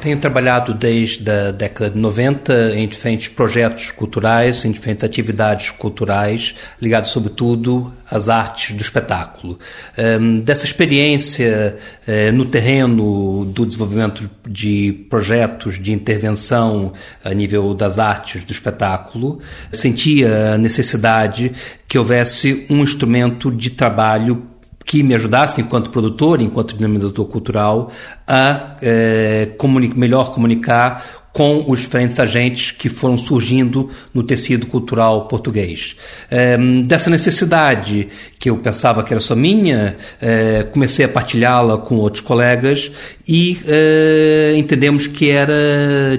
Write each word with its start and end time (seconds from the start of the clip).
Tenho 0.00 0.18
trabalhado 0.18 0.72
desde 0.72 1.30
a 1.30 1.50
década 1.50 1.90
de 1.90 1.98
90 1.98 2.72
em 2.74 2.88
diferentes 2.88 3.28
projetos 3.28 3.90
culturais, 3.90 4.64
em 4.64 4.72
diferentes 4.72 5.04
atividades 5.04 5.70
culturais, 5.70 6.54
ligadas 6.80 7.10
sobretudo 7.10 7.92
às 8.10 8.30
artes 8.30 8.74
do 8.74 8.80
espetáculo. 8.80 9.58
Um, 9.98 10.40
dessa 10.40 10.64
experiência 10.64 11.76
uh, 12.08 12.32
no 12.32 12.46
terreno 12.46 13.44
do 13.44 13.66
desenvolvimento 13.66 14.30
de 14.48 15.06
projetos 15.10 15.78
de 15.78 15.92
intervenção 15.92 16.94
a 17.22 17.34
nível 17.34 17.74
das 17.74 17.98
artes 17.98 18.42
do 18.42 18.52
espetáculo, 18.52 19.38
sentia 19.70 20.54
a 20.54 20.58
necessidade 20.58 21.52
que 21.86 21.98
houvesse 21.98 22.64
um 22.70 22.82
instrumento 22.82 23.50
de 23.50 23.68
trabalho 23.68 24.49
que 24.90 25.04
me 25.04 25.14
ajudasse, 25.14 25.60
enquanto 25.60 25.88
produtor, 25.88 26.40
enquanto 26.40 26.74
dinamizador 26.74 27.24
cultural, 27.26 27.92
a 28.26 28.74
é, 28.82 29.50
comuni 29.56 29.92
melhor 29.94 30.32
comunicar 30.32 31.22
com 31.32 31.64
os 31.68 31.78
diferentes 31.78 32.18
agentes 32.18 32.72
que 32.72 32.88
foram 32.88 33.16
surgindo 33.16 33.88
no 34.12 34.24
tecido 34.24 34.66
cultural 34.66 35.28
português. 35.28 35.94
É, 36.28 36.58
dessa 36.84 37.08
necessidade, 37.08 38.08
que 38.36 38.50
eu 38.50 38.56
pensava 38.56 39.04
que 39.04 39.12
era 39.12 39.20
só 39.20 39.36
minha, 39.36 39.96
é, 40.20 40.64
comecei 40.64 41.04
a 41.04 41.08
partilhá-la 41.08 41.78
com 41.78 41.94
outros 41.94 42.20
colegas 42.20 42.90
e 43.28 43.60
é, 43.68 44.54
entendemos 44.56 45.06
que 45.06 45.30
era 45.30 45.54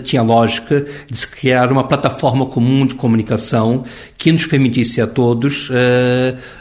tinha 0.02 0.22
lógica 0.22 0.85
de 1.09 1.17
se 1.17 1.28
criar 1.28 1.73
uma 1.73 1.85
plataforma 1.85 2.45
comum 2.45 2.85
de 2.85 2.95
comunicação 2.95 3.83
que 4.17 4.31
nos 4.31 4.45
permitisse 4.45 5.02
a 5.02 5.08
todos 5.08 5.69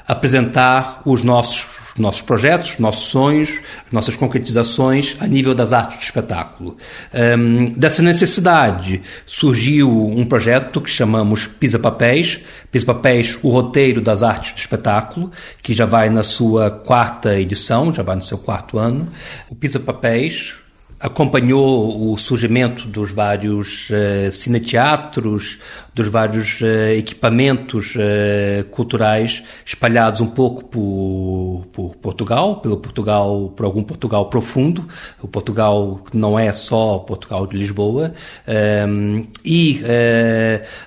apresentar 0.09 1.03
os 1.05 1.23
nossos 1.23 1.80
nossos 1.99 2.23
projetos, 2.23 2.79
nossos 2.79 3.05
sonhos, 3.05 3.59
nossas 3.91 4.17
concretizações 4.17 5.17
a 5.21 5.27
nível 5.27 5.55
das 5.55 5.73
artes 5.73 5.99
de 5.99 6.05
espetáculo. 6.05 6.77
Um, 7.13 7.67
dessa 7.67 8.03
necessidade 8.03 9.03
surgiu 9.27 9.91
um 9.91 10.25
projeto 10.25 10.81
que 10.81 10.91
chamamos 10.91 11.47
Pisa 11.47 11.79
Papéis, 11.79 12.41
Pisa 12.71 12.87
Papéis, 12.87 13.39
o 13.43 13.51
roteiro 13.51 14.01
das 14.01 14.23
artes 14.23 14.55
de 14.55 14.61
espetáculo, 14.61 15.31
que 15.63 15.73
já 15.73 15.87
vai 15.87 16.11
na 16.11 16.23
sua 16.23 16.71
quarta 16.71 17.39
edição, 17.39 17.93
já 17.93 18.03
vai 18.03 18.17
no 18.17 18.23
seu 18.23 18.39
quarto 18.39 18.79
ano. 18.79 19.09
O 19.49 19.55
Pisa 19.55 19.81
Papéis 19.81 20.55
acompanhou 21.01 22.13
o 22.13 22.19
surgimento 22.19 22.87
dos 22.87 23.11
vários 23.11 23.89
uh, 23.89 24.31
cineteatros, 24.31 25.59
dos 25.95 26.09
vários 26.09 26.61
uh, 26.61 26.93
equipamentos 26.95 27.95
uh, 27.97 28.65
culturais 28.71 29.43
espalhados 29.65 30.21
um 30.21 30.27
pouco 30.27 30.63
por, 30.65 31.67
por, 31.73 31.97
Portugal, 31.97 32.57
pelo 32.57 32.77
Portugal, 32.77 33.51
por 33.57 33.65
algum 33.65 33.83
Portugal 33.83 34.27
profundo, 34.27 34.87
o 35.23 35.27
Portugal 35.27 36.03
que 36.11 36.17
não 36.19 36.39
é 36.39 36.53
só 36.53 36.99
Portugal 36.99 37.47
de 37.47 37.57
Lisboa, 37.57 38.13
um, 38.47 38.53
ehm, 38.53 39.23
e 39.45 39.81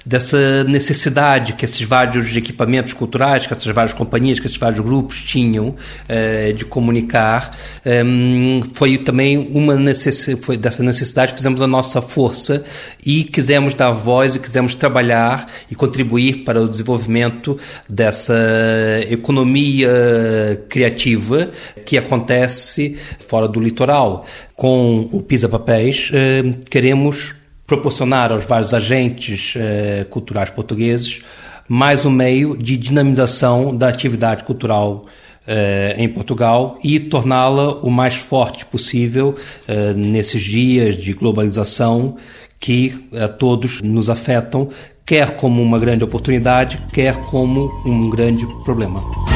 dessa 0.06 0.64
necessidade 0.66 1.54
que 1.54 1.66
esses 1.66 1.82
vários 1.82 2.36
equipamentos 2.36 2.94
culturais, 2.94 3.48
que 3.48 3.54
essas 3.54 3.74
várias 3.74 3.94
companhias, 3.94 4.40
que 4.40 4.46
esses 4.46 4.58
vários 4.58 4.80
grupos 4.80 5.22
tinham 5.24 5.76
de 6.56 6.66
comunicar, 6.66 7.56
um, 7.86 8.60
ehm, 8.60 8.62
foi 8.74 8.98
também 8.98 9.38
uma 9.38 9.76
necessidade 9.76 10.03
necess... 10.06 10.38
foi 10.42 10.58
dessa 10.58 10.84
necessidade 10.84 11.34
fizemos 11.34 11.62
a 11.62 11.68
nossa 11.68 12.02
força 12.02 12.64
e 13.06 13.24
quisemos 13.24 13.74
dar 13.74 13.92
voz 13.92 14.36
e 14.36 14.40
quisemos 14.40 14.76
trabalhar 14.76 15.48
e 15.70 15.76
contribuir 15.76 16.44
para 16.44 16.62
o 16.62 16.68
desenvolvimento 16.68 17.58
dessa 17.88 18.36
economia 19.10 19.90
criativa 20.70 21.50
que 21.86 21.98
acontece 21.98 22.98
fora 23.28 23.48
do 23.48 23.60
litoral. 23.60 24.26
Com 24.56 25.10
o 25.12 25.22
Pisa 25.22 25.50
Papéis, 25.50 26.10
eh, 26.14 26.44
queremos 26.70 27.34
proporcionar 27.66 28.32
aos 28.32 28.46
vários 28.46 28.74
agentes 28.74 29.54
eh, 29.56 30.06
culturais 30.10 30.50
portugueses 30.50 31.22
mais 31.68 32.06
um 32.06 32.12
meio 32.12 32.58
de 32.58 32.76
dinamização 32.76 33.74
da 33.74 33.88
atividade 33.88 34.44
cultural 34.44 35.06
eh, 35.48 35.96
em 35.98 36.08
Portugal 36.08 36.78
e 36.84 37.00
torná-la 37.00 37.74
o 37.82 37.90
mais 37.90 38.16
forte 38.16 38.66
possível 38.66 39.36
eh, 39.68 39.94
nesses 39.94 40.42
dias 40.42 40.96
de 40.96 41.14
globalização 41.14 42.16
que 42.60 43.10
a 43.14 43.28
todos 43.28 43.82
nos 43.82 44.10
afetam, 44.10 44.70
quer 45.06 45.36
como 45.36 45.62
uma 45.62 45.78
grande 45.78 46.04
oportunidade, 46.04 46.82
quer 46.94 47.18
como 47.26 47.70
um 47.86 48.10
grande 48.10 48.46
problema. 48.64 49.33